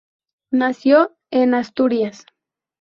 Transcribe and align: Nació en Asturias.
Nació 0.51 1.11
en 1.29 1.53
Asturias. 1.53 2.25